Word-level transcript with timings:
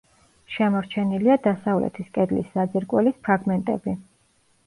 შემორჩენილია 0.51 1.35
დასავლეთის 1.47 2.09
კედლის 2.17 2.49
საძირკველის 2.55 3.19
ფრაგმენტები. 3.27 3.95